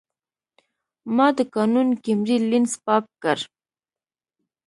[1.15, 3.37] ما د کانون کیمرې لینز پاک کړ.